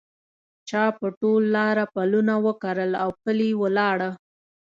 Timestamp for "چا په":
0.69-1.07